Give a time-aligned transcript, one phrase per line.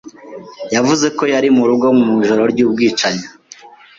[0.75, 3.25] yavuze ko yari mu rugo mu ijoro ry’ubwicanyi.